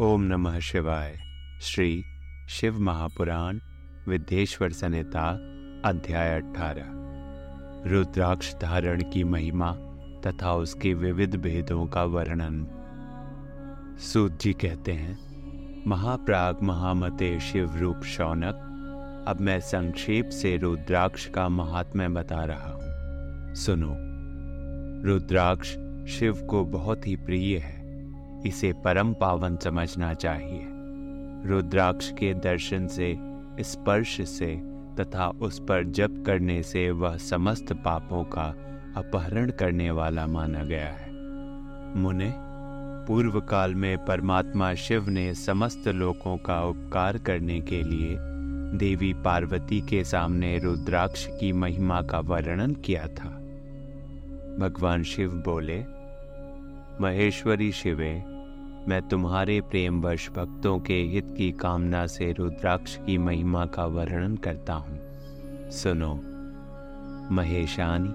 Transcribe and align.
ओम 0.00 0.22
नमः 0.22 0.58
शिवाय। 0.58 1.18
श्री 1.60 2.04
शिव 2.48 2.80
महापुराण 2.80 3.60
विद्येश्वर 4.08 4.72
संहिता 4.72 5.28
अध्याय 5.84 6.40
अठारह। 6.40 6.84
रुद्राक्ष 7.90 8.54
धारण 8.54 9.02
की 9.02 9.24
महिमा 9.24 9.72
तथा 10.26 10.52
उसके 10.52 10.94
विविध 10.94 11.36
भेदों 11.36 11.86
का 11.86 12.04
वर्णन। 12.04 12.66
सूत 13.98 14.40
जी 14.40 14.52
कहते 14.52 14.92
हैं, 14.92 15.18
महाप्राग 15.86 16.62
महामते 16.62 17.40
शिव 17.40 17.76
रूप 17.76 18.02
शौनक, 18.02 18.54
अब 19.28 19.40
मैं 19.40 19.60
संक्षेप 19.60 20.28
से 20.28 20.56
रुद्राक्ष 20.56 21.26
का 21.26 21.48
महात्म्य 21.48 22.08
बता 22.08 22.44
रहा 22.44 22.72
हूँ। 22.72 23.54
सुनो। 23.54 23.96
रुद्राक्ष 25.08 25.68
शिव 26.12 26.46
को 26.50 26.64
बहुत 26.64 27.06
ही 27.06 27.16
प्रिय 27.16 27.58
है। 27.58 27.75
इसे 28.46 28.72
परम 28.72 29.12
पावन 29.12 29.56
समझना 29.56 30.14
चाहिए। 30.14 30.66
रुद्राक्ष 31.48 32.10
के 32.12 32.34
दर्शन 32.34 32.86
से, 32.86 33.16
स्पर्श 33.60 34.20
से 34.20 34.54
तथा 35.00 35.28
उस 35.28 35.60
पर 35.60 35.84
जप 35.84 36.22
करने 36.26 36.62
से 36.62 36.90
वह 36.90 37.16
समस्त 37.16 37.72
पापों 37.72 38.24
का 38.24 38.54
अपहरण 38.96 39.50
करने 39.50 39.90
वाला 39.90 40.26
माना 40.26 40.64
गया 40.64 40.86
है। 40.86 41.10
मुने 41.96 42.32
पूर्व 43.06 43.40
काल 43.40 43.74
में 43.74 44.04
परमात्मा 44.04 44.74
शिव 44.74 45.08
ने 45.08 45.34
समस्त 45.34 45.88
लोगों 45.88 46.36
का 46.36 46.60
उपकार 46.62 47.18
करने 47.18 47.60
के 47.60 47.82
लिए 47.82 48.16
देवी 48.78 49.12
पार्वती 49.14 49.80
के 49.80 50.04
सामने 50.04 50.58
रुद्राक्ष 50.58 51.26
की 51.30 51.52
महिमा 51.52 52.02
का 52.02 52.20
वर्णन 52.20 52.74
किया 52.74 53.06
था। 53.06 53.28
भगवान 54.58 55.02
शिव 55.02 55.30
बोले, 55.30 55.84
महेश्वरी 57.00 57.72
शिवे 57.72 58.35
मैं 58.88 59.00
तुम्हारे 59.02 59.60
प्रेम 59.60 60.00
वर्ष 60.02 60.28
भक्तों 60.30 60.78
के 60.78 60.94
हित 60.94 61.34
की 61.36 61.52
कामना 61.52 62.06
से 62.06 62.32
रुद्राक्ष 62.32 62.96
की 62.96 63.18
महिमा 63.18 63.66
का 63.66 63.84
वर्णन 63.86 64.36
करता 64.36 64.74
हूँ। 64.74 64.98
सुनो, 65.70 66.12
महेशानी 67.34 68.08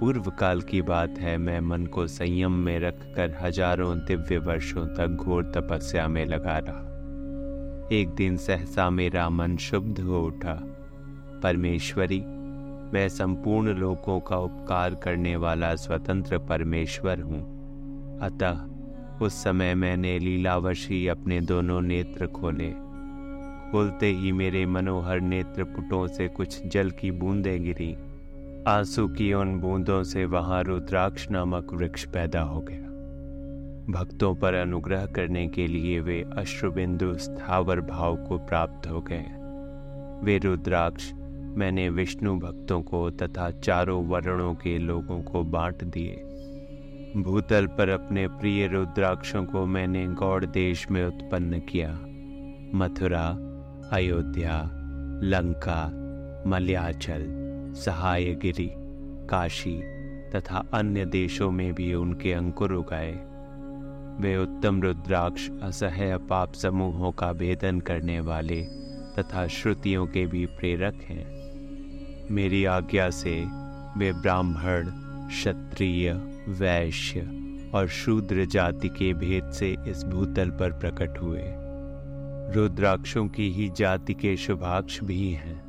पूर्व 0.00 0.30
काल 0.30 0.60
की 0.60 0.82
बात 0.82 1.18
है, 1.18 1.38
मैं 1.38 1.60
मन 1.60 1.86
को 1.86 2.06
संयम 2.06 2.52
में 2.52 2.78
रखकर 2.80 3.36
हज़ारों 3.40 3.98
दिव्य 3.98 4.38
वर्षों 4.38 4.86
तक 4.86 5.06
घोर 5.06 5.52
तपस्या 5.56 6.08
में 6.08 6.24
लगा 6.26 6.58
रहा। 6.58 7.96
एक 7.96 8.08
दिन 8.08 8.36
सहसा 8.36 8.90
मेरा 8.90 9.28
मन 9.28 9.56
शुद्ध 9.56 10.00
हो 10.00 10.22
उठा। 10.22 10.58
परमेश्वरी, 11.42 12.20
मैं 12.94 13.08
संपूर्ण 13.08 13.74
लोकों 13.74 14.20
का 14.20 14.36
उपकार 14.36 14.94
करने 14.94 15.36
वाला 15.36 15.74
स्वतंत्र 15.74 16.38
परमेश्वर 16.38 17.20
हूँ। 17.20 17.42
अतः 18.20 18.73
उस 19.22 19.44
समय 19.44 19.74
मैंने 19.74 20.18
लीलावशी 20.18 21.06
अपने 21.06 21.40
दोनों 21.40 21.80
नेत्र 21.80 22.26
खोले। 22.26 22.70
खोलते 23.70 24.06
ही 24.06 24.32
मेरे 24.32 24.66
मनोहर 24.66 25.20
नेत्र 25.20 25.64
पुटों 25.64 26.06
से 26.06 26.28
कुछ 26.28 26.66
जल 26.66 26.90
की 26.90 27.10
बूंदें 27.10 27.64
गिरी। 27.64 27.96
आँसू 28.68 29.08
की 29.08 29.32
उन 29.32 29.60
बूंदों 29.60 30.02
से 30.02 30.24
वहाँ 30.24 30.62
रुद्राक्ष 30.62 31.30
नामक 31.30 31.72
वृक्ष 31.72 32.04
पैदा 32.04 32.40
हो 32.40 32.60
गया। 32.60 32.84
भक्तों 33.92 34.34
पर 34.34 34.54
अनुग्रह 34.54 35.06
करने 35.06 35.48
के 35.48 35.66
लिए 35.66 36.00
वे 36.00 36.24
अश्रुबिंदु 36.36 37.14
स्थावर 37.14 37.80
भाव 37.80 38.16
को 38.16 38.38
प्राप्त 38.38 38.90
हो 38.90 39.00
गए। 39.00 39.24
वे 40.24 40.38
रुद्राक्ष, 40.38 41.12
मैंने 41.56 41.88
विष्णु 41.88 42.38
भक्तों 42.38 42.82
को 42.82 43.10
तथा 43.10 43.50
चारों 43.50 44.04
वर्णों 44.06 44.54
के 44.54 44.78
लोगों 44.78 45.22
को 45.22 45.42
बांट 45.42 45.84
दिए। 45.84 46.33
भूतल 47.16 47.66
पर 47.66 47.88
अपने 47.88 48.28
प्रिय 48.28 48.66
रुद्राक्षों 48.66 49.44
को 49.44 49.66
मैंने 49.66 50.06
गौड़ 50.06 50.44
देश 50.44 50.90
में 50.90 51.06
उत्पन्न 51.06 51.58
किया। 51.58 51.98
मथुरा, 52.78 53.28
अयोध्या, 53.92 54.70
लंका, 55.22 55.90
मलयाचल, 56.46 57.24
सहायगिरी, 57.76 58.70
काशी 59.26 59.82
तथा 60.30 60.66
अन्य 60.74 61.04
देशों 61.04 61.50
में 61.50 61.74
भी 61.74 61.94
उनके 61.94 62.32
अंकुर 62.32 62.72
उगाए। 62.72 63.12
वे 64.20 64.36
उत्तम 64.36 64.82
रुद्राक्ष, 64.82 65.50
असह्य 65.62 66.18
पाप 66.18 66.52
समूहों 66.52 67.12
का 67.12 67.32
भेदन 67.32 67.80
करने 67.80 68.20
वाले 68.20 68.62
तथा 69.18 69.46
श्रुतियों 69.46 70.06
के 70.06 70.26
भी 70.26 70.46
प्रेरक 70.46 70.94
हैं। 70.94 71.26
मेरी 72.30 72.64
आज्ञा 72.64 73.10
से 73.10 73.44
वे 73.96 74.12
ब्राह्मण, 74.12 74.90
क्षत्रिय 75.28 76.30
वैश्य 76.48 77.20
और 77.74 77.88
शूद्र 77.88 78.44
जाति 78.44 78.88
के 78.88 79.14
भेद 79.14 79.50
से 79.50 79.76
इस 79.88 80.04
भूतल 80.04 80.50
पर 80.50 80.72
प्रकट 80.72 81.18
हुए। 81.18 81.42
रुद्राक्षों 82.54 83.28
की 83.28 83.50
ही 83.50 83.70
जाति 83.76 84.14
के 84.14 84.36
शुभाक्ष 84.36 85.00
भी 85.04 85.30
हैं। 85.30 85.64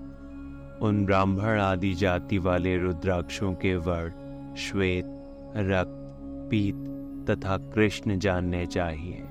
उन 0.79 1.05
ब्राह्मण 1.05 1.59
आदि 1.59 1.93
जाति 1.93 2.37
वाले 2.37 2.77
रुद्राक्षों 2.77 3.53
के 3.53 3.75
वर्ण, 3.75 4.55
श्वेत, 4.55 5.05
रक्त, 5.57 6.01
पीत 6.51 6.75
तथा 7.29 7.57
कृष्ण 7.57 8.19
जानने 8.19 8.65
चाहिए। 8.65 9.23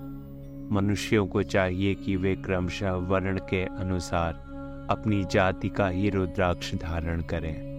मनुष्यों 0.70 1.26
को 1.26 1.42
चाहिए 1.42 1.94
कि 1.94 2.16
वे 2.16 2.36
क्रमशः 2.36 2.92
वर्ण 2.92 3.38
के 3.38 3.64
अनुसार 3.64 4.44
अपनी 4.90 5.24
जाति 5.24 5.68
का 5.68 5.88
ही 5.88 6.10
रुद्राक्ष 6.10 6.74
धारण 6.74 7.22
करें। 7.22 7.73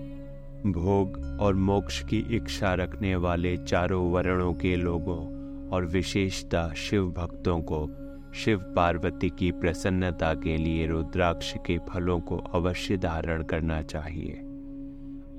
भोग 0.66 1.38
और 1.42 1.54
मोक्ष 1.54 2.06
की 2.06 2.20
इच्छा 2.20 2.74
रखने 2.74 3.16
वाले 3.16 3.58
चारों 3.58 4.12
वर्णों 4.12 4.54
के 4.54 4.76
लोगों 4.76 5.36
और 5.70 5.86
विशेषता 5.86 6.74
शिव 6.74 7.12
भक्तों 7.12 7.62
को, 7.62 7.90
शिव 8.34 8.60
पार्वती 8.60 9.30
की 9.30 9.52
प्रसन्नता 9.52 10.34
के 10.34 10.58
लिए 10.58 10.88
रुद्राक्ष 10.88 11.54
के 11.66 11.80
फलों 11.90 12.20
को 12.20 12.38
अवश्य 12.38 12.98
धारण 12.98 13.44
करना 13.44 13.82
चाहिए। 13.82 14.34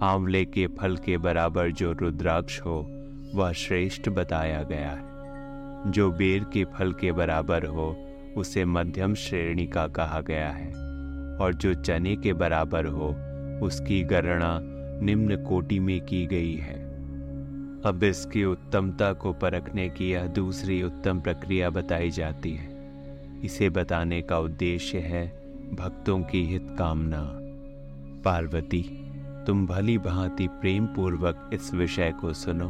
आंवले 0.02 0.44
के 0.44 0.66
फल 0.66 0.96
के 0.96 1.18
बराबर 1.18 1.70
जो 1.70 1.92
रुद्राक्ष 1.92 2.60
हो, 2.60 2.86
वह 3.34 3.52
श्रेष्ठ 3.52 4.08
बताया 4.08 4.62
गया 4.62 4.90
है। 4.90 5.16
जो 5.90 6.12
बेर 6.12 6.44
के 6.52 6.64
फल 6.64 6.92
के 6.92 7.12
बराबर 7.12 7.64
हो, 7.64 7.96
उसे 8.36 8.64
मध्यम 8.64 9.14
श्रेणी 9.14 9.66
का 9.66 9.86
कहा 9.86 10.20
गया 10.20 10.50
है, 10.50 10.68
और 11.36 11.54
जो 11.54 11.74
चने 11.74 12.16
के 12.16 12.32
बराबर 12.32 12.86
हो, 12.86 13.16
उसकी 13.66 14.02
गणना 14.02 14.75
निम्न 15.02 15.36
कोटि 15.36 15.78
में 15.78 16.00
की 16.00 16.26
गई 16.26 16.54
है। 16.54 16.74
अब 17.84 18.00
इसकी 18.04 18.44
उत्तमता 18.44 19.12
को 19.12 19.32
परखने 19.32 19.88
की 19.88 20.10
यह 20.10 20.26
दूसरी 20.26 20.82
उत्तम 20.82 21.20
प्रक्रिया 21.20 21.70
बताई 21.70 22.10
जाती 22.10 22.52
है। 22.52 22.74
इसे 23.44 23.68
बताने 23.70 24.22
का 24.22 24.38
उद्देश्य 24.38 24.98
है 24.98 25.26
भक्तों 25.72 26.18
की 26.20 26.44
हित 26.44 26.66
कामना 26.78 27.22
पार्वती, 28.24 28.82
तुम 29.46 29.66
भली 29.66 29.98
भांति 29.98 30.46
प्रेम 30.48 30.86
पूर्वक 30.86 31.50
इस 31.52 31.74
विषय 31.74 32.12
को 32.20 32.32
सुनो। 32.32 32.68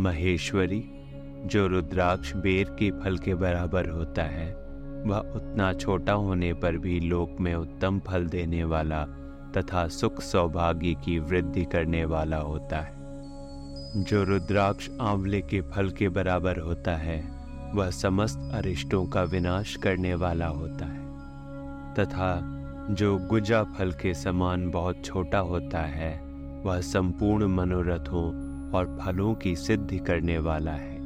महेश्वरी, 0.00 0.84
जो 1.44 1.66
रुद्राक्ष 1.66 2.34
बेर 2.34 2.76
के 2.78 2.90
फल 2.90 3.18
के 3.18 3.34
बराबर 3.34 3.88
होता 3.88 4.22
है, 4.22 4.54
वह 5.06 5.18
उतना 5.18 5.72
छोटा 5.72 6.12
होने 6.12 6.52
पर 6.52 6.78
भी 6.78 7.00
लोक 7.00 7.36
में 7.40 7.54
उत्तम 7.54 8.00
फल 8.06 8.26
देने 8.26 8.64
वाला 8.64 9.06
तथा 9.56 9.88
सुख 9.88 10.20
सौभाग्य 10.20 10.94
की 10.94 11.18
वृद्धि 11.18 11.64
करने 11.64 12.04
वाला 12.04 12.36
होता 12.36 12.80
है। 12.80 12.96
जो 13.96 14.24
रुद्राक्ष 14.24 14.90
आंवले 15.00 15.40
के 15.40 15.60
फल 15.60 15.90
के 15.90 16.08
बराबर 16.08 16.58
होता 16.58 16.96
है, 16.96 17.36
वह 17.74 17.90
समस्त 17.90 18.50
अरिष्टों 18.54 19.06
का 19.06 19.22
विनाश 19.22 19.76
करने 19.76 20.14
वाला 20.14 20.46
होता 20.46 20.86
है। 20.86 21.06
तथा 21.94 22.52
जो 22.90 23.18
गुजा 23.18 23.62
फल 23.62 23.92
के 23.92 24.14
समान 24.14 24.70
बहुत 24.70 25.04
छोटा 25.04 25.38
होता 25.38 25.78
है, 25.78 26.20
वह 26.64 26.80
संपूर्ण 26.80 27.46
मनोरथों 27.46 28.46
और 28.72 28.98
फलों 29.00 29.34
की 29.34 29.56
सिद्धि 29.56 29.98
करने 29.98 30.38
वाला 30.38 30.72
है। 30.72 30.96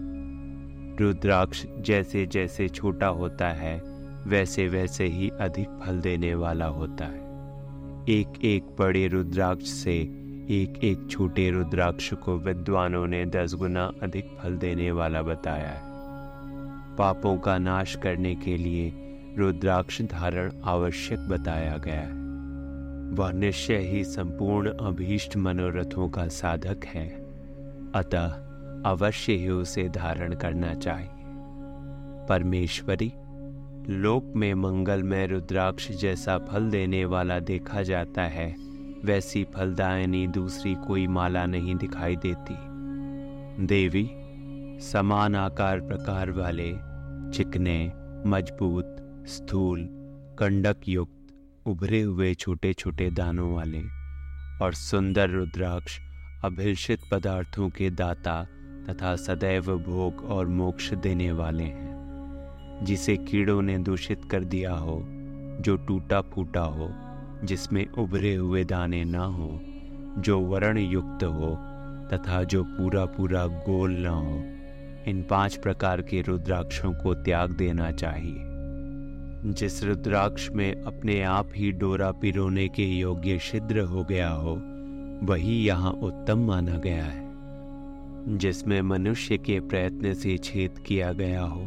रुद्राक्ष 0.96 1.66
जैसे 1.78 2.26
जैसे 2.26 2.68
छोटा 2.68 3.06
होता 3.06 3.48
है 3.48 3.82
वैसे 4.26 4.68
वैसे 4.68 5.04
ही 5.04 5.28
अधिक 5.28 5.68
फल 5.68 6.00
देने 6.00 6.34
वाला 6.34 6.66
होता 6.66 7.04
है। 7.04 7.29
एक 8.10 8.44
एक 8.44 8.62
बड़े 8.78 9.08
रुद्राक्ष 9.08 9.64
से 9.64 9.96
एक 10.50 10.80
एक 10.84 11.06
छोटे 11.10 11.50
रुद्राक्ष 11.50 12.14
को 12.14 12.38
विद्वानों 12.38 13.06
ने 13.06 13.26
दस 13.26 13.54
गुना 13.54 13.92
अधिक 14.02 14.36
फल 14.40 14.56
देने 14.56 14.90
वाला 14.90 15.22
बताया 15.22 15.68
है। 15.68 15.82
पापों 16.96 17.38
का 17.38 17.58
नाश 17.58 17.96
करने 17.96 18.34
के 18.34 18.56
लिए 18.56 18.92
रुद्राक्ष 19.38 20.02
धारण 20.02 20.52
आवश्यक 20.64 21.18
बताया 21.18 21.76
गया 21.76 22.00
है। 22.00 22.12
वह 23.14 23.32
निश्चय 23.32 23.78
ही 23.78 24.04
संपूर्ण 24.04 24.70
अभीष्ट 24.70 25.36
मनोरथों 25.36 26.08
का 26.08 26.28
साधक 26.28 26.84
है। 26.84 27.08
अतः 27.94 28.28
अवश्य 28.90 29.32
ही 29.32 29.48
उसे 29.48 29.88
धारण 29.88 30.34
करना 30.34 30.74
चाहिए। 30.74 31.08
परमेश्वरी 32.28 33.12
लोक 33.90 34.32
में 34.36 34.54
मंगल 34.54 35.02
में 35.02 35.26
रुद्राक्ष 35.26 35.90
जैसा 35.90 36.38
फल 36.38 36.70
देने 36.70 37.04
वाला 37.04 37.38
देखा 37.38 37.82
जाता 37.82 38.22
है, 38.22 38.54
वैसी 39.04 39.44
फलदायनी 39.44 40.26
दूसरी 40.26 40.74
कोई 40.74 41.06
माला 41.06 41.46
नहीं 41.46 41.74
दिखाई 41.74 42.16
देती। 42.16 42.54
देवी, 43.66 44.04
समान 44.80 45.36
आकार 45.36 45.80
प्रकार 45.80 46.30
वाले, 46.30 46.70
चिकने, 47.32 47.92
मज़बूत, 48.26 48.96
स्थूल, 49.26 49.88
कंडक 50.38 50.88
युक्त, 50.88 51.34
उभरे 51.66 52.00
हुए 52.00 52.34
छोटे 52.34 52.72
छोटे 52.72 53.10
दानों 53.10 53.52
वाले 53.54 53.82
और 54.64 54.74
सुंदर 54.74 55.30
रुद्राक्ष 55.30 56.00
अभिलषित 56.44 57.00
पदार्थों 57.12 57.70
के 57.70 57.90
दाता 57.90 58.42
तथा 58.90 59.16
सदैव 59.16 59.76
भोग 59.78 60.24
और 60.24 60.46
मोक्ष 60.46 60.92
देने 60.92 61.32
वाले 61.32 61.64
हैं। 61.64 61.89
जिसे 62.82 63.16
कीड़ों 63.16 63.62
ने 63.62 63.78
दूषित 63.78 64.24
कर 64.24 64.44
दिया 64.44 64.72
हो, 64.72 65.04
जो 65.60 65.76
टूटा 65.76 66.20
फूटा 66.20 66.60
हो, 66.60 66.90
जिसमें 67.44 67.86
उभरे 67.86 68.34
हुए 68.34 68.64
दाने 68.64 69.04
ना 69.04 69.24
हो, 69.24 69.60
जो 70.18 70.40
वर्ण 70.40 70.78
युक्त 70.78 71.24
हो, 71.24 71.58
तथा 72.12 72.44
जो 72.44 72.64
पूरा 72.64 73.04
पूरा 73.04 73.46
गोल 73.46 73.90
न 73.90 74.06
हो, 74.06 74.44
इन 75.10 75.22
पाँच 75.30 75.56
प्रकार 75.56 76.02
के 76.02 76.22
रुद्राक्षों 76.22 76.92
को 76.92 77.14
त्याग 77.14 77.50
देना 77.50 77.90
चाहिए। 77.90 78.36
जिस 79.52 79.84
रुद्राक्ष 79.84 80.50
में 80.50 80.82
अपने 80.82 81.22
आप 81.22 81.48
ही 81.56 81.72
डोरा 81.72 82.12
पिरोने 82.12 82.68
के 82.68 82.84
योग्य 82.84 83.38
छिद्र 83.38 83.80
हो 83.80 84.04
गया 84.04 84.30
हो, 84.30 84.62
वही 85.22 85.64
यहाँ 85.64 85.92
उत्तम 85.92 86.38
माना 86.38 86.76
गया 86.76 87.04
है। 87.04 87.30
जिसमें 88.38 88.82
मनुष्य 88.82 89.38
के 89.38 89.60
प्रयत्न 89.60 90.14
से 90.14 90.38
छेद 90.38 90.78
किया 90.86 91.12
गया 91.12 91.42
हो 91.42 91.66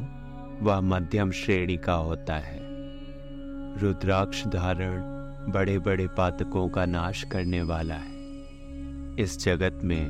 वह 0.64 0.82
मध्यम 0.82 1.32
श्रेणी 1.32 1.78
का 1.78 1.94
होता 1.94 2.36
है। 2.36 2.60
रुद्राक्ष 3.82 4.46
धारण 4.48 5.02
बड़े 5.52 5.80
बड़े 5.80 6.08
पातकों 6.08 6.70
का 6.70 6.86
नाश 6.86 7.24
करने 7.24 7.62
वाला 7.62 7.96
है। 7.96 8.12
इस 9.20 9.46
जगत 9.46 9.80
में 9.84 10.08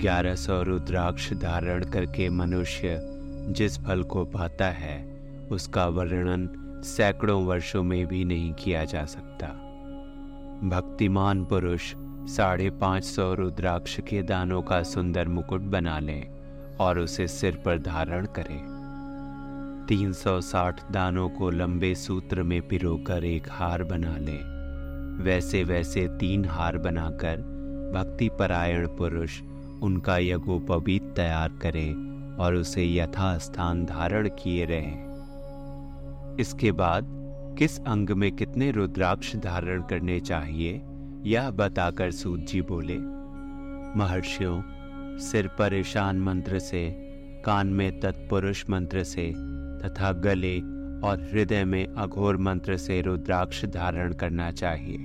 ग्यारह 0.00 0.34
सौ 0.34 0.62
रुद्राक्ष 0.62 1.32
धारण 1.32 1.84
करके 1.84 2.28
मनुष्य 2.28 3.00
जिस 3.48 3.78
फल 3.78 4.02
को 4.02 4.24
पाता 4.24 4.66
है, 4.66 5.04
उसका 5.50 5.86
वर्णन 5.86 6.48
सैकड़ों 6.84 7.44
वर्षों 7.44 7.82
में 7.82 8.06
भी 8.06 8.24
नहीं 8.24 8.52
किया 8.52 8.84
जा 8.84 9.04
सकता। 9.04 9.46
भक्तिमान 10.68 11.44
पुरुष 11.44 11.94
साढ़े 12.36 12.70
पाँच 12.70 13.04
सौ 13.04 13.34
रुद्राक्ष 13.34 14.00
के 14.00 14.22
दानों 14.22 14.62
का 14.62 14.82
सुंदर 14.82 15.28
मुकुट 15.28 15.60
बना 15.60 15.98
ले 15.98 16.24
और 16.80 16.98
उसे 16.98 17.28
सिर 17.28 17.62
पर 17.64 17.78
धारण 17.78 18.26
करे। 18.26 18.77
तीन 19.88 20.12
सौ 20.12 20.40
साठ 20.40 20.80
दानों 20.92 21.28
को 21.28 21.48
लंबे 21.50 21.94
सूत्र 21.94 22.42
में 22.42 22.60
पिरोकर 22.68 23.24
एक 23.24 23.46
हार 23.50 23.84
बना 23.84 24.16
ले। 24.18 24.36
वैसे 25.24 25.62
वैसे 25.64 26.06
तीन 26.18 26.44
हार 26.44 26.78
बनाकर 26.78 27.36
भक्ति 27.94 28.28
परायण 28.28 28.86
पुरुष 28.88 29.40
उनका 29.82 30.18
यज्ञोपवीत 30.18 31.02
तैयार 31.16 31.58
करे 31.62 31.86
और 32.42 32.54
उसे 32.54 32.86
यथास्थान 32.86 33.84
धारण 33.84 34.28
किए 34.28 34.66
रहे। 34.70 34.92
इसके 36.42 36.72
बाद 36.72 37.08
किस 37.58 37.80
अंग 37.80 38.10
में 38.10 38.30
कितने 38.32 38.70
रुद्राक्ष 38.70 39.34
धारण 39.36 39.82
करने 39.82 40.20
चाहिए, 40.20 40.80
यह 41.26 41.50
बताकर 41.50 42.10
सूत 42.10 42.40
जी 42.40 42.62
बोले, 42.62 42.98
महर्षियों, 43.98 44.62
सिर 45.18 45.48
पर 45.48 45.74
ईशान 45.74 46.20
मंत्र 46.20 46.58
से, 46.58 46.88
कान 47.44 47.66
में 47.66 48.00
तत्पुरुष 48.00 48.64
मंत्र 48.70 49.02
से 49.04 49.32
तथा 49.78 50.12
गले 50.12 50.58
और 51.08 51.28
हृदय 51.32 51.64
में 51.64 51.86
अघोर 51.86 52.36
मंत्र 52.36 52.76
से 52.76 53.00
रुद्राक्ष 53.02 53.64
धारण 53.64 54.12
करना 54.12 54.50
चाहिए। 54.50 54.96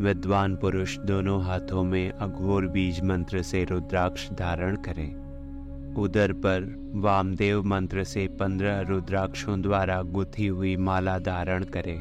विद्वान 0.00 0.56
पुरुष 0.56 0.98
दोनों 0.98 1.42
हाथों 1.44 1.82
में 1.82 2.10
अघोर 2.10 2.66
बीज 2.66 3.00
मंत्र 3.00 3.42
से 3.42 3.64
रुद्राक्ष 3.64 4.30
धारण 4.30 4.76
करें। 4.76 5.94
उदर 5.94 6.32
पर 6.32 6.74
वामदेव 6.94 7.62
मंत्र 7.62 8.04
से 8.04 8.26
पंद्रह 8.28 8.80
रुद्राक्षों 8.80 9.60
द्वारा 9.62 10.02
गुथी 10.02 10.46
हुई 10.46 10.76
माला 10.76 11.18
धारण 11.18 11.64
करें, 11.64 11.98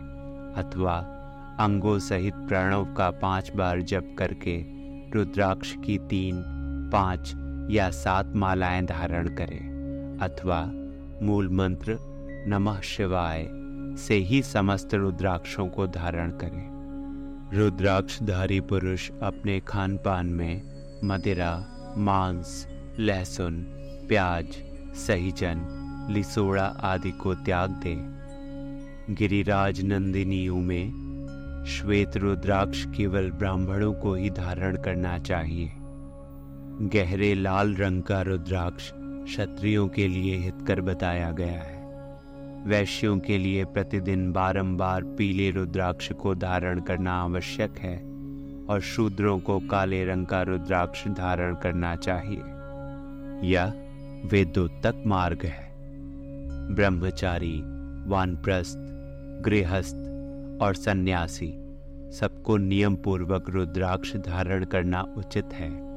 अथवा 0.58 0.98
अंगों 1.60 1.98
सहित 2.00 2.34
प्रणव 2.34 2.86
का 2.94 3.10
पाँच 3.12 3.52
बार 3.56 3.82
जप 3.82 4.16
करके 4.18 4.58
रुद्राक्ष 5.12 5.76
की 5.86 5.98
तीन, 5.98 6.44
पाँच 6.94 7.34
या 7.72 7.90
सात 7.90 8.36
मालाएँ 8.36 8.82
धारण 8.86 9.28
करें, 9.28 10.18
अथवा 10.22 10.62
मूल 11.22 11.50
मंत्र, 11.50 11.98
नमः 12.48 12.82
शिवाय, 12.82 13.48
से 13.98 14.16
ही 14.16 14.42
समस्त 14.42 14.94
रुद्राक्षों 14.94 15.68
को 15.68 15.88
धारण 15.88 16.32
करें। 16.32 16.76
रुद्राक्षधारी 17.54 18.62
पुरुष 18.62 19.12
अपने 19.24 19.60
खान 19.60 19.98
पान 19.98 20.26
में 20.26 20.62
मदिरा, 21.04 21.66
मांस, 21.98 22.68
लहसुन, 23.00 23.66
प्याज, 24.08 24.46
सहीजन, 24.96 25.82
लिसोड़ा 26.12 26.66
आदि 26.66 27.12
को 27.12 27.36
त्याग 27.36 27.70
दे। 27.70 27.96
गिरिराज 29.14 29.86
नंदिनियों 29.86 30.58
में 30.58 31.06
श्वेत 31.68 32.18
रुद्राक्ष 32.18 32.86
केवल 32.98 33.32
ब्राह्मणों 33.32 33.94
को 33.94 34.16
ही 34.16 34.30
धारण 34.30 34.78
करना 34.78 35.18
चाहिए। 35.18 35.72
गहरे 36.82 37.36
लाल 37.36 37.76
रंग 37.76 38.04
का 38.04 38.22
रुद्राक्ष 38.22 38.92
क्षत्रियों 39.26 39.88
के 39.88 40.08
लिए 40.08 40.38
हितकर 40.38 40.82
बताया 40.82 41.32
गया 41.32 41.62
है। 41.62 41.76
वैश्यों 42.68 43.20
के 43.20 43.38
लिए 43.38 43.66
प्रतिदिन 43.66 44.32
बारंबार 44.32 45.04
पीले 45.04 45.52
रुद्राक्ष 45.52 46.12
को 46.12 46.36
धारण 46.36 46.80
करना 46.80 47.14
आवश्यक 47.14 47.80
है 47.80 47.98
और 48.66 48.82
शूद्रों 48.82 49.40
को 49.40 49.60
काले 49.60 50.06
रंग 50.06 50.26
का 50.26 50.42
रुद्राक्ष 50.42 51.08
धारण 51.08 51.56
करना 51.56 51.96
चाहिए। 51.96 52.42
यह 53.54 53.74
वेदोत्तक 54.26 55.04
मार्ग 55.08 55.40
है। 55.44 55.76
ब्रह्मचारी, 56.76 57.62
वानप्रस्थ, 58.10 58.78
गृहस्थ 59.42 59.96
और 60.62 60.76
सन्यासी 60.76 61.54
सबको 62.12 62.58
नियम 62.58 62.96
पूर्वक 62.96 63.50
रुद्राक्ष 63.50 64.16
धारण 64.16 64.66
करना 64.66 65.02
उचित 65.18 65.54
है। 65.54 65.95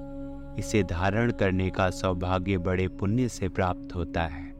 इसे 0.58 0.82
धारण 0.82 1.30
करने 1.30 1.70
का 1.70 1.90
सौभाग्य 1.90 2.58
बड़े 2.58 2.88
पुण्य 2.88 3.28
से 3.28 3.48
प्राप्त 3.48 3.94
होता 3.94 4.22
है। 4.22 4.52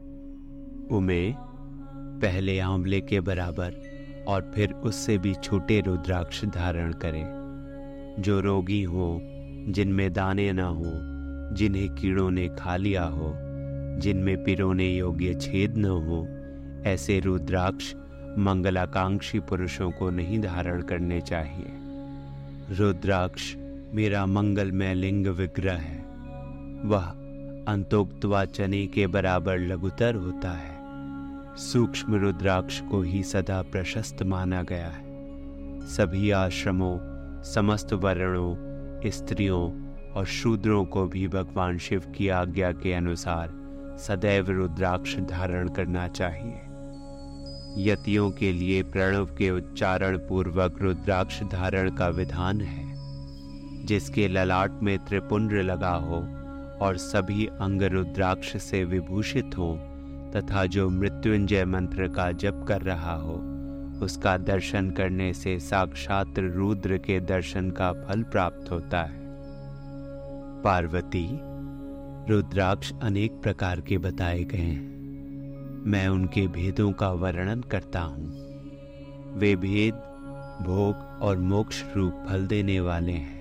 उमे 0.91 1.33
पहले 2.21 2.59
आंवले 2.59 3.01
के 3.01 3.19
बराबर 3.19 3.73
और 4.27 4.51
फिर 4.55 4.73
उससे 4.73 5.17
भी 5.17 5.33
छोटे 5.33 5.81
रुद्राक्ष 5.81 6.45
धारण 6.45 6.91
करें। 6.91 7.39
जो 8.19 8.39
रोगी 8.39 8.83
हो, 8.83 9.21
जिनमें 9.67 10.13
दाने 10.13 10.53
न 10.53 10.59
हो, 10.59 10.91
जिन्हें 11.55 11.89
कीड़ों 11.89 12.31
ने 12.31 12.47
खा 12.47 12.77
लिया 12.77 13.03
हो, 13.03 13.33
जिनमें 13.99 14.43
पिरोने 14.43 14.95
योग्य 14.95 15.33
छेद 15.33 15.77
न 15.77 15.85
हो, 15.85 16.27
ऐसे 16.89 17.19
रुद्राक्ष 17.19 17.93
मंगलाकांक्षी 18.37 19.39
पुरुषों 19.39 19.91
को 19.91 20.09
नहीं 20.09 20.39
धारण 20.39 20.81
करने 20.81 21.21
चाहिए। 21.21 21.65
रुद्राक्ष 22.75 23.55
मेरा 23.93 24.25
मंगलमय 24.25 24.93
लिंग 24.93 25.27
विग्रह 25.27 25.73
है। 25.73 25.99
वह 26.85 27.03
अंतोक्तवा 27.73 28.45
चने 28.45 28.87
के 28.87 29.07
बराबर 29.07 29.59
लघुतर 29.59 30.15
होता 30.15 30.51
है। 30.51 30.79
सूक्ष्म 31.57 32.15
रुद्राक्ष 32.15 32.81
को 32.81 33.01
ही 33.01 33.23
सदा 33.23 33.61
प्रशस्त 33.61 34.23
माना 34.23 34.63
गया 34.63 34.87
है। 34.87 35.09
सभी 35.87 36.31
आश्रमों, 36.31 36.97
समस्त 37.43 37.93
वर्णों, 37.93 38.55
स्त्रियों 39.09 39.93
और 40.11 40.25
शूद्रों 40.25 40.85
को 40.85 41.05
भी 41.05 41.27
भगवान 41.27 41.77
शिव 41.77 41.99
की 41.99 42.29
आज्ञा 42.29 42.71
के 42.71 42.93
अनुसार 42.93 43.49
सदैव 43.99 44.49
रुद्राक्ष 44.49 45.17
धारण 45.17 45.69
करना 45.69 46.07
चाहिए। 46.07 46.61
यतियों 47.91 48.31
के 48.31 48.51
लिए 48.51 48.83
प्रणव 48.83 49.25
के 49.25 49.51
उच्चारण 49.51 50.17
पूर्वक 50.17 50.81
रुद्राक्ष 50.81 51.43
धारण 51.43 51.91
का 51.91 52.07
विधान 52.07 52.61
है। 52.61 52.88
जिसके 53.89 54.27
ललाट 54.27 54.81
में 54.83 54.97
त्रिपुंड 54.99 55.53
लगा 55.53 55.93
हो 55.93 56.17
और 56.81 56.97
सभी 56.97 57.45
अंग 57.45 57.81
रुद्राक्ष 57.81 58.57
से 58.57 58.83
विभूषित 58.85 59.57
हो 59.57 59.73
तथा 60.35 60.65
जो 60.65 60.89
मृत्युंजय 60.89 61.65
मंत्र 61.65 62.07
का 62.07 62.31
जप 62.31 62.65
कर 62.67 62.81
रहा 62.81 63.13
हो, 63.13 63.33
उसका 64.03 64.37
दर्शन 64.37 64.91
करने 64.91 65.33
से 65.33 65.59
साक्षात 65.59 66.39
रुद्र 66.39 66.97
के 66.97 67.19
दर्शन 67.19 67.71
का 67.71 67.91
फल 67.93 68.23
प्राप्त 68.23 68.71
होता 68.71 69.01
है। 69.03 69.17
पार्वती, 70.63 71.27
रुद्राक्ष 72.29 72.93
अनेक 73.01 73.31
प्रकार 73.31 73.81
के 73.81 73.97
बताए 73.97 74.43
गए 74.43 74.57
हैं। 74.57 74.87
मैं 75.85 76.07
उनके 76.07 76.47
भेदों 76.47 76.91
का 76.91 77.09
वर्णन 77.09 77.61
करता 77.61 78.01
हूँ। 78.01 78.29
वे 79.37 79.55
भेद, 79.55 79.93
भोग 80.61 81.21
और 81.21 81.37
मोक्ष 81.37 81.83
रूप 81.95 82.25
फल 82.29 82.47
देने 82.47 82.79
वाले 82.79 83.11
हैं। 83.11 83.38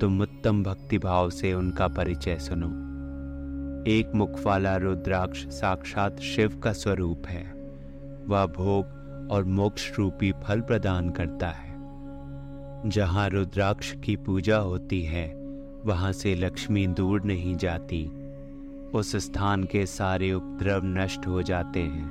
तुम 0.00 0.20
उत्तम 0.20 0.62
भक्तिभाव 0.62 1.30
से 1.30 1.52
उनका 1.54 1.88
परिचय 1.88 2.38
सुनो। 2.38 2.66
एक 3.90 4.12
मुख 4.14 4.46
वाला 4.46 4.76
रुद्राक्ष 4.76 5.46
साक्षात 5.46 6.20
शिव 6.20 6.60
का 6.64 6.72
स्वरूप 6.72 7.22
है। 7.26 7.52
वह 8.26 8.46
भोग 8.46 8.98
और 9.30 9.44
मोक्ष 9.44 9.98
रूपी 9.98 10.32
फल 10.32 10.60
प्रदान 10.60 11.10
करता 11.10 11.48
है। 11.48 11.68
जहाँ 12.86 13.28
रुद्राक्ष 13.28 13.94
की 14.04 14.16
पूजा 14.16 14.56
होती 14.56 15.02
है, 15.02 15.34
वहाँ 15.84 16.12
से 16.12 16.34
लक्ष्मी 16.34 16.86
दूर 16.86 17.22
नहीं 17.22 17.56
जाती। 17.56 18.06
उस 18.94 19.16
स्थान 19.16 19.64
के 19.64 19.86
सारे 19.86 20.32
उपद्रव 20.32 20.80
नष्ट 20.84 21.26
हो 21.26 21.42
जाते 21.42 21.80
हैं, 21.80 22.08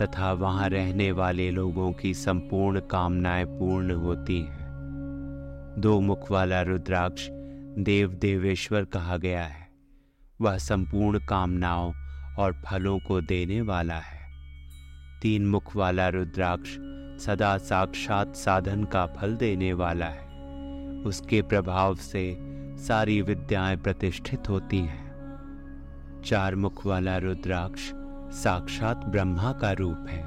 तथा 0.00 0.32
वहाँ 0.32 0.68
रहने 0.68 1.12
वाले 1.12 1.50
लोगों 1.50 1.92
की 1.92 2.14
संपूर्ण 2.14 2.80
कामनाएँ 2.80 3.44
पूर्ण 3.44 3.90
होती 3.90 4.40
हैं। 4.40 4.63
दो 5.78 6.00
मुख 6.00 6.30
वाला 6.30 6.62
रुद्राक्ष 6.62 7.28
देव 7.82 8.12
देवेश्वर 8.12 8.84
कहा 8.84 9.16
गया 9.16 9.44
है। 9.44 9.68
वह 10.40 10.58
संपूर्ण 10.58 11.18
कामनाओं 11.18 11.92
और 12.38 12.62
फलों 12.66 12.98
को 12.98 13.20
देने 13.20 13.60
वाला 13.60 13.94
है। 13.94 14.20
तीन 15.22 15.46
मुख 15.46 15.76
वाला 15.76 16.08
रुद्राक्ष 16.08 16.70
सदा 17.26 17.58
साक्षात 17.58 18.36
साधन 18.36 18.84
का 18.84 19.06
फल 19.06 19.36
देने 19.36 19.72
वाला 19.72 20.06
है। 20.06 20.28
उसके 21.02 21.42
प्रभाव 21.42 21.94
से 21.94 22.38
सारी 22.76 23.22
विद्याएँ 23.22 23.76
प्रतिष्ठित 23.76 24.48
होती 24.48 24.78
हैं। 24.78 25.04
चार 26.24 26.54
मुख 26.54 26.86
वाला 26.86 27.18
रुद्राक्ष 27.18 27.90
साक्षात 28.36 28.96
ब्रह्मा 28.96 29.52
का 29.52 29.72
रूप 29.72 30.06
है। 30.10 30.24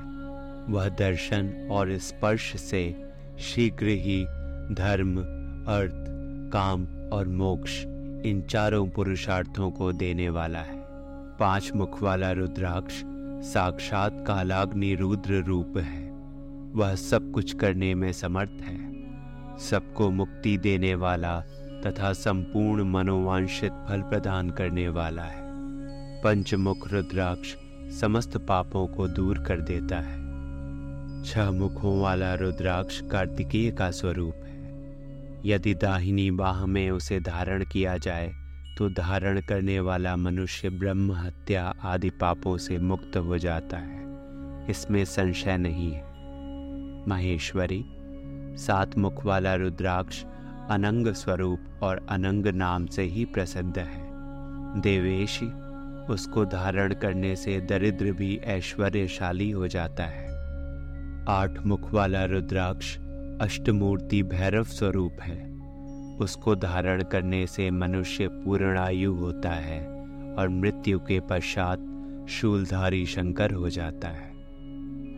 वह 0.73 0.89
दर्शन 0.89 1.69
और 1.71 1.97
स्पर्श 1.97 2.55
से 2.55 3.11
शीघ्र 3.39 3.85
ही 3.85 4.25
धर्म 4.75 5.36
अर्थ, 5.67 6.05
काम 6.53 6.87
और 7.13 7.27
मोक्ष 7.27 7.83
इन 8.25 8.43
चारों 8.49 8.89
पुरुषार्थों 8.89 9.71
को 9.71 9.91
देने 9.91 10.29
वाला 10.29 10.59
है। 10.59 10.77
पाँच 11.39 11.71
मुख 11.75 12.03
वाला 12.03 12.31
रुद्राक्ष 12.31 13.03
साक्षात 13.49 14.23
कालाग्नि 14.27 14.95
रुद्र 14.95 15.43
रूप 15.43 15.77
है। 15.77 16.11
वह 16.73 16.95
सब 16.95 17.31
कुछ 17.31 17.53
करने 17.53 17.95
में 17.95 18.11
समर्थ 18.11 18.61
है। 18.61 18.77
सबको 19.57 20.09
मुक्ति 20.09 20.57
देने 20.57 20.95
वाला 20.95 21.39
तथा 21.85 22.13
संपूर्ण 22.13 22.83
मनोवांशित 22.83 23.71
फल 23.71 24.01
प्रदान 24.01 24.49
करने 24.49 24.89
वाला 24.89 25.23
है। 25.23 25.41
पंचमुख 26.21 26.93
रुद्राक्ष 26.93 27.55
समस्त 27.99 28.37
पापों 28.37 28.87
को 28.87 29.07
दूर 29.07 29.39
कर 29.39 29.61
देता 29.61 29.99
है। 29.99 30.27
छह 31.23 31.51
मुखों 31.51 32.01
वाला 32.01 32.33
रुद्राक्ष 32.33 33.01
कार्तिकीय 33.01 33.71
का 33.71 33.91
स्वरूप 33.91 34.33
है 34.35 34.46
यदि 35.45 35.73
दाहिनी 35.73 36.31
बाह 36.31 36.65
में 36.65 36.91
उसे 36.91 37.19
धारण 37.19 37.65
किया 37.65 37.97
जाए 37.97 38.33
तो 38.77 38.89
धारण 38.89 39.41
करने 39.41 39.79
वाला 39.79 40.15
मनुष्य 40.15 40.69
ब्रह्म 40.69 41.11
हत्या 41.11 41.73
आदि 41.83 42.09
पापों 42.09 42.57
से 42.57 42.77
मुक्त 42.77 43.17
हो 43.17 43.37
जाता 43.37 43.77
है। 43.77 44.07
इसमें 44.69 45.05
संशय 45.05 45.57
नहीं 45.57 45.91
है। 45.91 46.07
महेश्वरी 47.07 47.83
सात 48.57 48.97
मुख 48.97 49.25
वाला 49.25 49.55
रुद्राक्ष 49.55 50.23
अनंग 50.69 51.07
स्वरूप 51.07 51.79
और 51.83 52.07
अनंग 52.09 52.47
नाम 52.47 52.85
से 52.85 53.03
ही 53.03 53.25
प्रसिद्ध 53.25 53.79
है। 53.79 54.07
देवेशी, 54.81 55.45
उसको 56.13 56.45
धारण 56.45 56.93
करने 56.93 57.35
से 57.35 57.61
दरिद्र 57.61 58.11
भी 58.11 58.37
ऐश्वर्यशाली 58.43 59.51
हो 59.51 59.67
जाता 59.67 60.03
है। 60.03 60.27
आठ 61.29 61.65
मुख 61.65 61.93
वाला 61.93 62.25
रुद्राक्ष 62.25 62.97
अष्टमूर्ति 63.41 64.23
भैरव 64.23 64.63
स्वरूप 64.63 65.21
है। 65.21 65.37
उसको 66.17 66.55
धारण 66.55 67.03
करने 67.03 67.47
से 67.47 67.71
मनुष्य 67.71 68.27
पूर्ण 68.27 68.77
आयु 68.77 69.13
होता 69.13 69.49
है 69.49 69.79
और 70.39 70.49
मृत्यु 70.49 70.99
के 70.99 71.19
पश्चात 71.19 72.27
शूलधारी 72.29 73.05
शंकर 73.05 73.51
हो 73.51 73.69
जाता 73.69 74.07
है। 74.07 74.31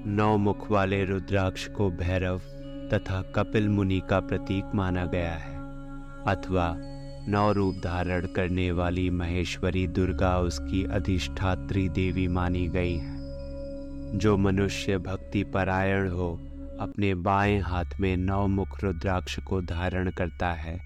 नौ 0.07 0.37
मुख 0.37 0.71
वाले 0.71 1.03
रुद्राक्ष 1.05 1.67
को 1.67 1.89
भैरव 1.91 2.41
तथा 2.93 3.21
कपिल 3.35 3.69
मुनि 3.69 4.01
का 4.09 4.19
प्रतीक 4.19 4.75
माना 4.75 5.05
गया 5.05 5.33
है, 5.33 5.55
अथवा 6.27 6.75
नौ 7.27 7.51
रूप 7.51 7.75
धारण 7.75 8.27
करने 8.27 8.71
वाली 8.71 9.09
महेश्वरी 9.09 9.87
दुर्गा 9.87 10.37
उसकी 10.39 10.83
अधिष्ठात्री 10.83 11.89
देवी 11.89 12.27
मानी 12.27 12.67
गई 12.67 12.95
है। 12.95 13.17
जो 14.17 14.37
मनुष्य 14.37 14.97
भक्ति 14.97 15.43
परायण 15.43 16.09
हो 16.09 16.39
अपने 16.79 17.15
बाएँ 17.15 17.59
हाथ 17.59 17.85
में 17.99 18.17
नौ 18.17 18.47
मुख 18.47 18.83
रुद्राक्ष 18.83 19.39
को 19.39 19.61
धारण 19.61 20.09
करता 20.09 20.51
है, 20.51 20.81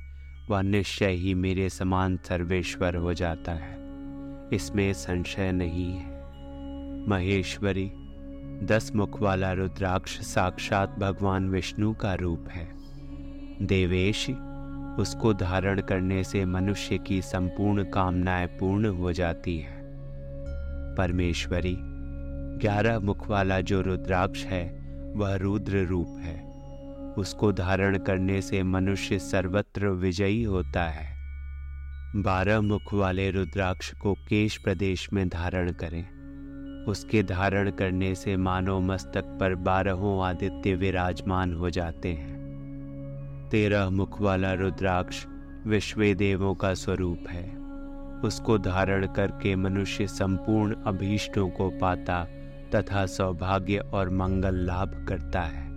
वह 0.49 0.61
निश्चय 0.61 1.11
ही 1.11 1.33
मेरे 1.33 1.69
समान 1.69 2.17
सर्वेश्वर 2.17 2.95
हो 2.95 3.13
जाता 3.13 3.51
है। 3.51 3.77
इसमें 4.53 4.93
संशय 4.93 5.51
नहीं 5.51 5.93
है। 5.93 6.09
महेश्वरी 7.09 7.91
दस 8.65 8.91
मुख 8.95 9.21
वाला 9.21 9.53
रुद्राक्ष 9.53 10.21
साक्षात 10.21 10.99
भगवान 10.99 11.49
विष्णु 11.49 11.93
का 11.93 12.13
रूप 12.13 12.47
है। 12.49 12.69
देवेश, 13.61 14.29
उसको 14.99 15.33
धारण 15.33 15.81
करने 15.81 16.23
से 16.23 16.45
मनुष्य 16.45 16.97
की 16.97 17.21
संपूर्ण 17.21 17.83
कामनाएँ 17.83 18.47
पूर्ण 18.47 18.85
हो 18.85 19.11
जाती 19.11 19.57
है। 19.57 19.81
परमेश्वरी, 20.95 21.77
ग्यारह 22.59 22.99
मुख 22.99 23.29
वाला 23.29 23.61
जो 23.61 23.81
रुद्राक्ष 23.81 24.45
है 24.45 24.82
वह 25.15 25.35
रुद्र 25.35 25.85
रूप 25.85 26.07
है। 26.19 26.53
उसको 27.17 27.51
धारण 27.51 27.97
करने 27.97 28.41
से 28.41 28.63
मनुष्य 28.63 29.19
सर्वत्र 29.19 29.87
विजयी 29.87 30.43
होता 30.43 30.83
है। 30.83 31.13
बारह 32.15 32.61
मुख 32.61 32.93
वाले 32.93 33.31
रुद्राक्ष 33.31 33.93
को 33.93 34.13
केश 34.13 34.57
प्रदेश 34.57 35.13
में 35.13 35.29
धारण 35.29 35.71
करें। 35.71 36.05
उसके 36.85 37.23
धारण 37.23 37.71
करने 37.71 38.15
से 38.15 38.37
मानव 38.37 38.79
मस्तक 38.79 39.23
पर 39.39 39.55
बारहों 39.55 40.25
आदित्य 40.25 40.75
विराजमान 40.75 41.53
हो 41.53 41.69
जाते 41.69 42.09
हैं। 42.09 42.33
तेरह 43.51 43.89
मुख 43.89 44.21
वाला 44.21 44.53
रुद्राक्ष 44.53 45.25
विश्व 45.67 46.13
देवों 46.13 46.55
का 46.55 46.73
स्वरूप 46.73 47.19
है। 47.29 47.57
उसको 48.19 48.57
धारण 48.57 49.07
करके 49.07 49.55
मनुष्य 49.55 50.07
संपूर्ण 50.07 50.75
अभीष्टों 50.87 51.49
को 51.49 51.69
पाता 51.69 52.27
तथा 52.75 53.05
सौभाग्य 53.05 53.77
और 53.77 54.09
मंगल 54.09 54.55
लाभ 54.55 55.05
करता 55.09 55.41
है। 55.41 55.73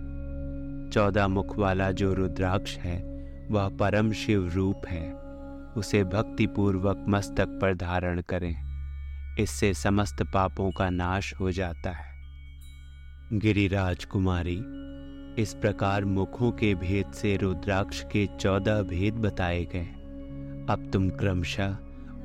चौदह 0.89 1.27
मुख 1.27 1.57
वाला 1.57 1.91
जो 1.91 2.13
रुद्राक्ष 2.13 2.77
है, 2.77 3.17
वह 3.51 3.69
परम 3.69 4.11
शिव 4.11 4.51
रूप 4.53 4.81
है। 4.87 5.13
उसे 5.77 6.03
भक्ति 6.03 6.47
पूर्वक 6.47 7.05
मस्तक 7.09 7.47
पर 7.47 7.75
धारण 7.75 8.21
करें। 8.21 8.55
इससे 9.39 9.73
समस्त 9.73 10.23
पापों 10.23 10.71
का 10.71 10.89
नाश 10.89 11.33
हो 11.39 11.51
जाता 11.51 11.89
है। 11.89 12.17
गिरिराज 13.33 14.05
कुमारी, 14.05 14.63
इस 15.41 15.53
प्रकार 15.53 16.05
मुखों 16.05 16.51
के 16.51 16.75
भेद 16.75 17.11
से 17.11 17.37
रुद्राक्ष 17.37 18.03
के 18.03 18.27
चौदह 18.39 18.81
भेद 18.81 19.13
बताए 19.13 19.65
गए। 19.65 19.85
अब 20.69 20.89
तुम 20.93 21.09
क्रमशः 21.09 21.77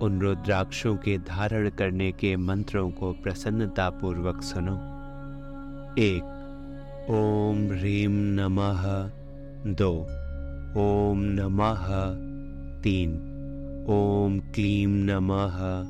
उन 0.03 0.21
रुद्राक्षों 0.21 0.97
के 0.97 1.19
धारण 1.19 1.71
करने 1.71 2.13
के 2.13 2.37
मंत्रों 2.37 2.91
को 2.91 3.13
प्रसन्नता 3.13 3.91
पूर्वक 3.91 4.43
सुनो। 4.43 4.77
एक, 5.99 6.23
ओम 7.11 7.79
ह्रीम 7.79 8.11
नमः। 8.13 9.11
दो, 9.73 10.01
ओम 10.81 11.19
नमः। 11.19 11.87
तीन, 12.81 13.11
ओम 13.89 14.39
क्लीम 14.39 14.91
नमः। 14.91 15.85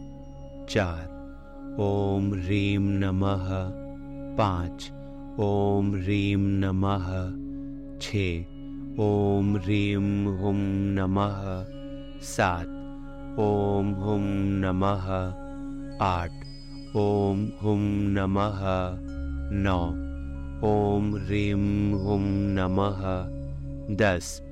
चार, 0.66 1.08
ओम 1.80 2.34
ह्रीं 2.34 2.78
नमः। 2.78 3.48
पाँच, 4.36 4.92
ओम 5.40 5.96
ह्रीं 5.96 6.36
नमः। 6.36 7.30
छ, 8.00 8.16
ओम 9.00 9.56
ह्रीं 9.56 10.26
हुम 10.26 10.56
नमः। 10.66 11.66
सात 12.20 12.81
ओम 13.38 13.90
हुम 13.90 14.22
नमः। 14.36 15.08
आठ। 16.06 16.30
ओम 16.96 17.48
हुम 17.62 17.80
नमः। 17.92 18.60
नौ। 19.52 19.86
ओम 20.68 21.16
ह्रीं 21.16 21.92
हुम 21.92 22.22
नमः। 22.24 22.98
दस। 23.96 24.42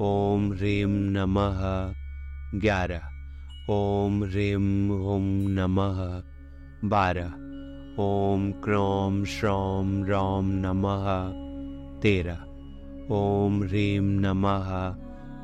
ओम 0.00 0.52
ह्रीं 0.52 0.86
नमः। 0.86 1.60
ग्यारह। 2.60 3.00
ओम 3.70 4.24
ह्रीं 4.24 4.88
हुम 4.88 5.50
नमः। 5.50 6.22
बारह। 6.88 7.28
ओम 8.02 8.52
क्रोम 8.52 9.24
श्रोम 9.24 10.04
रोम 10.04 10.46
नमः। 10.48 11.32
तेरह। 12.00 12.38
ओम 13.14 13.62
ह्रीं 13.62 14.00
नमः। 14.00 14.96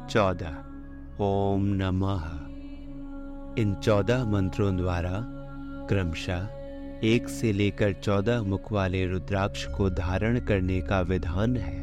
चौदह। 0.07 0.57
ओम 1.21 1.63
नमः। 1.65 2.42
इन 3.59 3.75
चौदह 3.75 4.25
मंत्रों 4.25 4.77
द्वारा 4.77 5.11
क्रमशः 5.89 6.49
एक 7.05 7.29
से 7.29 7.53
लेकर 7.53 7.93
चौदह 7.93 8.43
मुख 8.43 8.73
वाले 8.73 9.07
रुद्राक्ष 9.07 9.67
को 9.67 9.91
धारण 9.91 10.41
करने 10.41 10.81
का 10.81 11.01
विधान 11.01 11.57
है। 11.57 11.81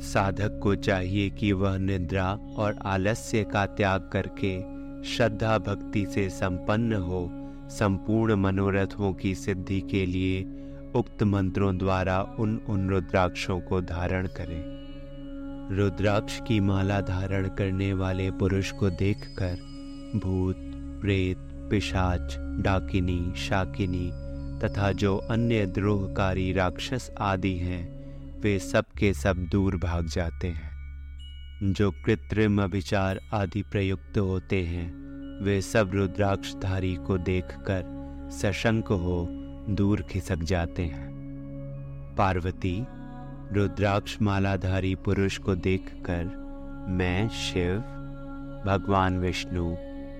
साधक 0.00 0.60
को 0.62 0.74
चाहिए 0.74 1.30
कि 1.30 1.52
वह 1.52 1.78
निद्रा 1.78 2.38
और 2.56 2.78
आलस्य 2.82 3.44
का 3.44 3.66
त्याग 3.66 4.10
करके 4.12 4.58
श्रद्धा 5.04 5.58
भक्ति 5.58 6.06
से 6.06 6.28
संपन्न 6.30 6.92
हो, 6.92 7.30
संपूर्ण 7.70 8.34
मनोरथों 8.34 9.12
की 9.12 9.34
सिद्धि 9.34 9.80
के 9.80 10.06
लिए 10.06 10.42
उक्त 10.94 11.22
मंत्रों 11.22 11.76
द्वारा 11.78 12.20
उन 12.38 12.60
उन 12.68 12.88
रुद्राक्षों 12.90 13.60
को 13.60 13.80
धारण 13.80 14.26
करें। 14.26 15.76
रुद्राक्ष 15.76 16.40
की 16.48 16.60
माला 16.60 17.00
धारण 17.00 17.48
करने 17.48 17.92
वाले 17.92 18.30
पुरुष 18.30 18.72
को 18.72 18.90
देखकर 18.90 19.58
भूत 20.18 20.65
प्रेत, 21.00 21.36
पिशाच, 21.70 22.36
डाकिनी, 22.38 23.32
शाकिनी 23.36 24.10
तथा 24.60 24.92
जो 24.92 25.16
अन्य 25.16 25.66
द्रोहकारी 25.66 26.52
राक्षस 26.52 27.10
आदि 27.20 27.54
हैं, 27.54 27.96
वे 28.40 28.58
सब 28.58 28.84
के 28.98 29.14
सब 29.14 29.36
दूर 29.36 29.76
भाग 29.76 30.06
जाते 30.06 30.48
हैं। 30.48 30.76
जो 31.72 31.90
कृत्रिम 31.90 32.62
अभिचार 32.62 33.20
आदि 33.34 33.62
प्रयुक्त 33.62 34.18
होते 34.18 34.62
हैं, 34.62 35.06
वे 35.44 35.60
सब 35.60 35.90
रुद्राक्षधारी 35.94 36.94
को 36.94 37.18
देखकर 37.18 37.96
सशंक 38.32 38.88
हो 38.88 39.28
दूर 39.70 40.02
खिसक 40.02 40.36
जाते 40.36 40.82
हैं। 40.82 41.10
पार्वती 42.18 42.86
रुद्राक्ष 43.52 44.16
मालाधारी 44.22 44.94
पुरुष 44.94 45.38
को 45.38 45.54
देखकर, 45.54 46.24
मैं 46.88 47.28
शिव, 47.28 47.78
भगवान 48.66 49.18
विष्णु 49.18 49.76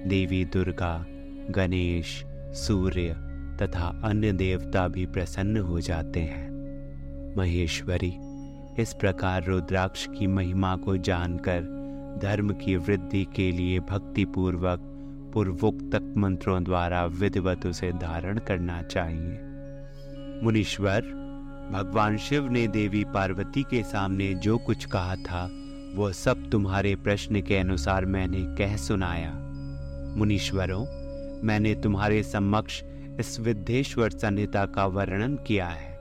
देवी 0.07 0.45
दुर्गा, 0.45 1.07
गणेश, 1.51 2.25
सूर्य 2.55 3.15
तथा 3.63 4.01
अन्य 4.05 4.33
देवता 4.33 4.89
भी 4.89 5.07
प्रसन्न 5.07 5.57
हो 5.57 5.81
जाते 5.81 6.21
हैं। 6.21 6.47
महेश्वरी, 7.37 8.13
इस 8.83 8.97
प्रकार 9.01 9.45
रुद्राक्ष 9.45 10.07
की 10.19 10.27
महिमा 10.27 10.77
को 10.77 10.97
जानकर, 10.97 11.61
धर्म 12.23 12.51
की 12.51 12.77
वृद्धि 12.77 13.27
के 13.37 13.53
लिए 13.53 13.81
भक्ति 13.81 14.25
पूर्वक 14.25 14.81
पूर्वोक्त 15.35 16.15
मंत्रों 16.17 16.65
द्वारा 16.65 17.05
विधिवत 17.05 17.67
उसे 17.67 17.93
धारण 17.93 18.39
करना 18.39 18.83
चाहिए। 18.83 19.41
मुनीश्वर, 20.43 21.01
भगवान 21.73 22.17
शिव 22.17 22.51
ने 22.51 22.69
देवी 22.69 23.05
पार्वती 23.05 23.63
के 23.63 23.83
सामने 23.83 24.35
जो 24.35 24.59
कुछ 24.59 24.85
कहा 24.85 25.17
था, 25.17 25.51
वो 25.95 26.13
सब 26.13 26.51
तुम्हारे 26.51 26.97
प्रश्न 26.97 27.43
के 27.43 27.57
अनुसार 27.57 28.07
मैंने 28.07 28.57
कह 28.57 28.77
सुनाया। 28.77 29.43
मुनीश्वरों, 30.17 30.87
मैंने 31.47 31.75
तुम्हारे 31.75 32.23
समक्ष 32.23 32.83
इस 33.21 33.41
विद्येश्वर 33.41 34.11
संहिता 34.11 34.67
का 34.67 34.87
वर्णन 34.87 35.37
किया 35.37 35.67
है। 35.67 35.99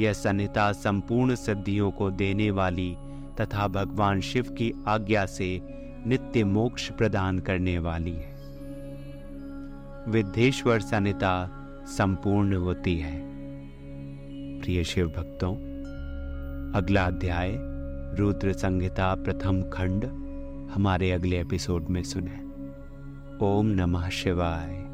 यह 0.00 0.12
संहिता 0.12 0.72
संपूर्ण 0.72 1.34
सिद्धियों 1.34 1.90
को 1.90 2.10
देने 2.10 2.50
वाली 2.50 2.96
तथा 3.40 3.68
भगवान 3.68 4.20
शिव 4.20 4.42
की 4.42 4.72
आज्ञा 4.86 5.26
से 5.26 5.60
नित्य 6.06 6.44
मोक्ष 6.44 6.90
प्रदान 6.90 7.38
करने 7.38 7.78
वाली 7.78 8.12
है। 8.12 8.32
विद्येश्वर 10.08 10.80
संहिता 10.80 11.58
संपूर्ण 11.86 12.56
होती 12.56 12.98
है। 12.98 13.22
प्रिय 14.60 14.84
शिव 14.84 15.06
भक्तों, 15.06 15.54
अगला 16.72 17.06
अध्याय, 17.06 17.52
रुद्र 18.18 18.52
संहिता 18.52 19.14
प्रथम 19.14 19.62
खंड, 19.62 20.04
हमारे 20.74 21.12
अगले 21.12 21.40
एपिसोड 21.40 21.88
में 21.88 22.02
सुने। 22.02 22.51
ओम 23.42 23.66
नमः 23.66 24.08
शिवाय। 24.08 24.91